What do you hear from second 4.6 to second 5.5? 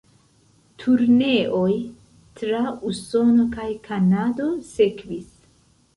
sekvis.